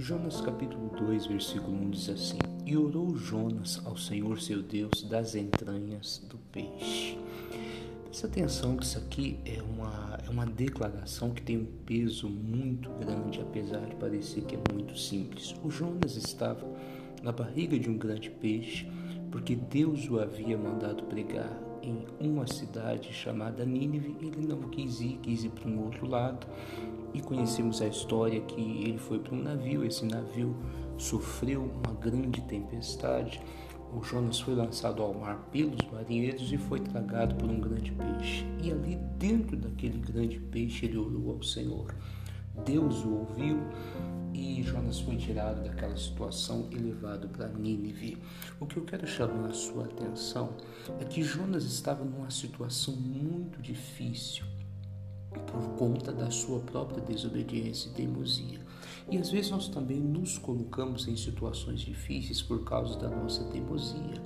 Jonas 0.00 0.40
capítulo 0.40 0.88
2, 0.98 1.26
versículo 1.26 1.76
1 1.76 1.90
diz 1.90 2.08
assim: 2.08 2.38
E 2.64 2.74
orou 2.74 3.14
Jonas 3.14 3.82
ao 3.84 3.98
Senhor 3.98 4.40
seu 4.40 4.62
Deus 4.62 5.02
das 5.02 5.34
entranhas 5.34 6.26
do 6.26 6.38
peixe. 6.50 7.18
Presta 8.04 8.26
atenção 8.26 8.78
que 8.78 8.86
isso 8.86 8.96
aqui 8.96 9.38
é 9.44 9.60
uma, 9.60 10.18
é 10.26 10.30
uma 10.30 10.46
declaração 10.46 11.32
que 11.32 11.42
tem 11.42 11.58
um 11.58 11.66
peso 11.84 12.30
muito 12.30 12.88
grande, 12.92 13.42
apesar 13.42 13.84
de 13.84 13.94
parecer 13.96 14.40
que 14.44 14.56
é 14.56 14.60
muito 14.72 14.98
simples. 14.98 15.54
O 15.62 15.70
Jonas 15.70 16.16
estava 16.16 16.66
na 17.22 17.30
barriga 17.30 17.78
de 17.78 17.90
um 17.90 17.98
grande 17.98 18.30
peixe, 18.30 18.90
porque 19.30 19.54
Deus 19.54 20.08
o 20.08 20.18
havia 20.18 20.56
mandado 20.56 21.02
pregar 21.04 21.60
em 21.82 22.06
uma 22.18 22.46
cidade 22.46 23.12
chamada 23.12 23.66
Nínive. 23.66 24.16
Ele 24.20 24.46
não 24.46 24.62
quis 24.70 25.00
ir, 25.02 25.18
quis 25.22 25.44
ir 25.44 25.50
para 25.50 25.68
um 25.68 25.84
outro 25.84 26.08
lado. 26.08 26.46
E 27.12 27.20
conhecemos 27.20 27.82
a 27.82 27.86
história 27.86 28.40
que 28.40 28.60
ele 28.60 28.98
foi 28.98 29.18
para 29.18 29.34
um 29.34 29.42
navio. 29.42 29.84
Esse 29.84 30.04
navio 30.04 30.54
sofreu 30.96 31.62
uma 31.62 31.94
grande 31.94 32.40
tempestade. 32.42 33.40
O 33.92 34.02
Jonas 34.02 34.38
foi 34.38 34.54
lançado 34.54 35.02
ao 35.02 35.12
mar 35.12 35.48
pelos 35.50 35.80
marinheiros 35.90 36.52
e 36.52 36.56
foi 36.56 36.78
tragado 36.78 37.34
por 37.34 37.50
um 37.50 37.58
grande 37.58 37.90
peixe. 37.90 38.44
E 38.62 38.70
ali 38.70 38.96
dentro 39.18 39.56
daquele 39.56 39.98
grande 39.98 40.38
peixe 40.38 40.86
ele 40.86 40.96
orou 40.96 41.32
ao 41.32 41.42
Senhor. 41.42 41.92
Deus 42.64 43.04
o 43.04 43.18
ouviu 43.18 43.58
e 44.32 44.62
Jonas 44.62 45.00
foi 45.00 45.16
tirado 45.16 45.64
daquela 45.64 45.96
situação 45.96 46.68
e 46.70 46.76
levado 46.76 47.28
para 47.28 47.48
Nínive. 47.48 48.18
O 48.60 48.66
que 48.66 48.76
eu 48.76 48.84
quero 48.84 49.06
chamar 49.06 49.46
a 49.46 49.52
sua 49.52 49.84
atenção 49.84 50.50
é 51.00 51.04
que 51.04 51.22
Jonas 51.22 51.64
estava 51.64 52.04
numa 52.04 52.30
situação 52.30 52.94
muito 52.94 53.60
difícil 53.60 54.44
conta 55.80 56.12
da 56.12 56.30
sua 56.30 56.60
própria 56.60 57.00
desobediência 57.00 57.88
e 57.88 57.92
teimosia. 57.92 58.60
E 59.10 59.16
às 59.16 59.30
vezes 59.30 59.50
nós 59.50 59.66
também 59.66 59.98
nos 59.98 60.36
colocamos 60.36 61.08
em 61.08 61.16
situações 61.16 61.80
difíceis 61.80 62.42
por 62.42 62.62
causa 62.64 62.98
da 62.98 63.08
nossa 63.08 63.44
teimosia, 63.44 64.22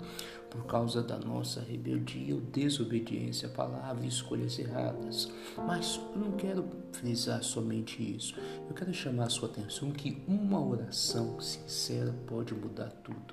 por 0.50 0.66
causa 0.66 1.00
da 1.00 1.16
nossa 1.16 1.60
rebeldia 1.60 2.34
ou 2.34 2.40
desobediência 2.40 3.46
à 3.46 3.52
palavra 3.52 4.04
e 4.04 4.08
escolhas 4.08 4.58
erradas. 4.58 5.28
Mas 5.56 6.00
eu 6.12 6.20
não 6.20 6.32
quero 6.32 6.64
frisar 6.90 7.40
somente 7.44 8.02
isso. 8.02 8.34
Eu 8.68 8.74
quero 8.74 8.92
chamar 8.92 9.26
a 9.26 9.30
sua 9.30 9.48
atenção 9.48 9.92
que 9.92 10.24
uma 10.26 10.60
oração 10.60 11.40
sincera 11.40 12.12
pode 12.26 12.52
mudar 12.52 12.90
tudo. 13.04 13.32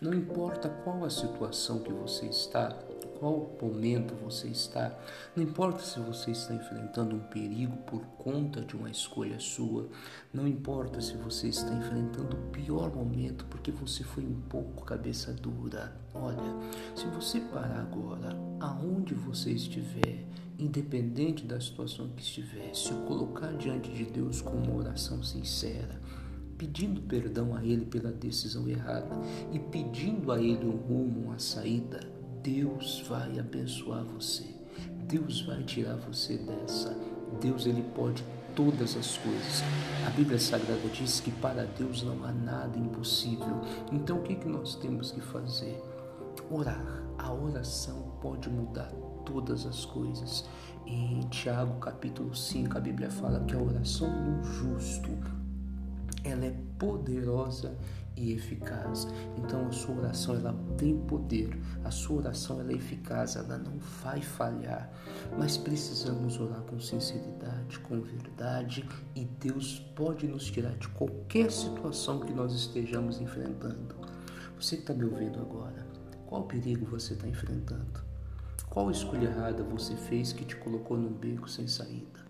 Não 0.00 0.14
importa 0.14 0.68
qual 0.84 1.04
a 1.04 1.10
situação 1.10 1.80
que 1.80 1.92
você 1.92 2.26
está, 2.26 2.68
qual 3.18 3.56
momento 3.60 4.14
você 4.14 4.46
está, 4.46 4.96
não 5.34 5.42
importa 5.42 5.82
se 5.82 5.98
você 5.98 6.30
está 6.30 6.54
enfrentando 6.54 7.16
um 7.16 7.20
perigo 7.20 7.76
por 7.78 8.00
conta 8.16 8.60
de 8.60 8.76
uma 8.76 8.88
escolha 8.88 9.40
sua, 9.40 9.88
não 10.32 10.46
importa 10.46 11.00
se 11.00 11.16
você 11.16 11.48
está 11.48 11.72
enfrentando 11.74 12.36
o 12.36 12.50
pior 12.50 12.94
momento 12.94 13.44
porque 13.46 13.72
você 13.72 14.04
foi 14.04 14.24
um 14.24 14.40
pouco 14.48 14.84
cabeça 14.84 15.32
dura. 15.32 15.96
Olha, 16.14 16.54
se 16.94 17.06
você 17.06 17.40
parar 17.40 17.80
agora, 17.80 18.36
aonde 18.60 19.14
você 19.14 19.50
estiver, 19.50 20.24
independente 20.56 21.44
da 21.44 21.60
situação 21.60 22.08
que 22.10 22.22
estiver, 22.22 22.74
se 22.74 22.92
colocar 23.06 23.52
diante 23.54 23.90
de 23.90 24.04
Deus 24.04 24.40
com 24.40 24.56
uma 24.56 24.76
oração 24.76 25.22
sincera, 25.24 26.00
pedindo 26.56 27.00
perdão 27.00 27.54
a 27.54 27.64
Ele 27.64 27.84
pela 27.84 28.12
decisão 28.12 28.68
errada 28.68 29.16
e 29.52 29.58
pedindo 29.58 30.30
a 30.30 30.40
Ele 30.40 30.66
um 30.66 30.76
rumo, 30.76 31.26
uma 31.26 31.38
saída, 31.38 32.17
Deus 32.48 33.04
vai 33.06 33.38
abençoar 33.38 34.02
você. 34.04 34.46
Deus 35.06 35.42
vai 35.42 35.62
tirar 35.64 35.96
você 35.96 36.38
dessa. 36.38 36.96
Deus 37.42 37.66
ele 37.66 37.82
pode 37.94 38.24
todas 38.56 38.96
as 38.96 39.18
coisas. 39.18 39.62
A 40.06 40.10
Bíblia 40.10 40.38
Sagrada 40.38 40.88
diz 40.88 41.20
que 41.20 41.30
para 41.30 41.66
Deus 41.66 42.02
não 42.02 42.24
há 42.24 42.32
nada 42.32 42.78
impossível. 42.78 43.60
Então 43.92 44.20
o 44.20 44.22
que, 44.22 44.34
que 44.34 44.48
nós 44.48 44.76
temos 44.76 45.10
que 45.10 45.20
fazer? 45.20 45.78
Orar. 46.50 47.04
A 47.18 47.30
oração 47.30 48.14
pode 48.22 48.48
mudar 48.48 48.90
todas 49.26 49.66
as 49.66 49.84
coisas. 49.84 50.48
Em 50.86 51.20
Tiago 51.28 51.78
capítulo 51.80 52.34
5, 52.34 52.78
a 52.78 52.80
Bíblia 52.80 53.10
fala 53.10 53.44
que 53.44 53.54
a 53.54 53.60
oração 53.60 54.08
do 54.08 54.42
justo 54.42 55.10
ela 56.24 56.46
é 56.46 56.54
poderosa 56.78 57.76
e 58.18 58.32
eficaz. 58.32 59.06
Então 59.36 59.66
a 59.66 59.72
sua 59.72 59.96
oração 59.96 60.34
ela 60.34 60.54
tem 60.76 60.98
poder, 60.98 61.56
a 61.84 61.90
sua 61.90 62.18
oração 62.18 62.60
ela 62.60 62.72
é 62.72 62.74
eficaz, 62.74 63.36
ela 63.36 63.56
não 63.56 63.78
vai 64.02 64.20
falhar. 64.20 64.90
Mas 65.38 65.56
precisamos 65.56 66.38
orar 66.40 66.60
com 66.62 66.78
sinceridade, 66.80 67.78
com 67.80 68.00
verdade 68.00 68.88
e 69.14 69.24
Deus 69.24 69.78
pode 69.94 70.26
nos 70.26 70.50
tirar 70.50 70.76
de 70.76 70.88
qualquer 70.88 71.50
situação 71.50 72.20
que 72.20 72.32
nós 72.32 72.52
estejamos 72.52 73.20
enfrentando. 73.20 73.94
Você 74.58 74.76
que 74.76 74.82
está 74.82 74.94
me 74.94 75.04
ouvindo 75.04 75.38
agora, 75.40 75.86
qual 76.26 76.44
perigo 76.44 76.84
você 76.84 77.14
está 77.14 77.28
enfrentando? 77.28 78.00
Qual 78.68 78.90
escolha 78.90 79.26
errada 79.26 79.62
você 79.62 79.96
fez 79.96 80.32
que 80.32 80.44
te 80.44 80.56
colocou 80.56 80.96
num 80.96 81.12
beco 81.12 81.48
sem 81.48 81.66
saída? 81.66 82.27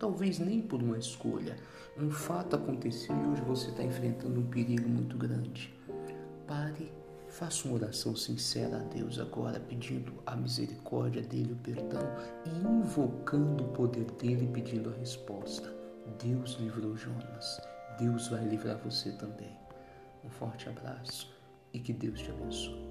Talvez 0.00 0.38
nem 0.38 0.62
por 0.62 0.82
uma 0.82 0.96
escolha. 0.96 1.56
Um 1.98 2.10
fato 2.10 2.56
aconteceu 2.56 3.14
e 3.14 3.28
hoje 3.28 3.42
você 3.42 3.68
está 3.68 3.82
enfrentando 3.82 4.40
um 4.40 4.46
perigo 4.46 4.88
muito 4.88 5.14
grande. 5.18 5.74
Pare, 6.46 6.90
faça 7.28 7.68
uma 7.68 7.74
oração 7.74 8.16
sincera 8.16 8.78
a 8.78 8.82
Deus 8.94 9.18
agora, 9.18 9.60
pedindo 9.60 10.10
a 10.24 10.34
misericórdia 10.34 11.20
dele, 11.20 11.52
o 11.52 11.56
perdão 11.56 12.02
e 12.46 12.66
invocando 12.66 13.62
o 13.62 13.68
poder 13.68 14.06
dele, 14.12 14.48
pedindo 14.50 14.88
a 14.88 14.94
resposta. 14.94 15.70
Deus 16.18 16.56
livrou 16.58 16.96
Jonas. 16.96 17.60
Deus 17.98 18.28
vai 18.28 18.42
livrar 18.42 18.78
você 18.78 19.12
também. 19.12 19.54
Um 20.24 20.30
forte 20.30 20.66
abraço 20.66 21.30
e 21.74 21.78
que 21.78 21.92
Deus 21.92 22.18
te 22.18 22.30
abençoe. 22.30 22.89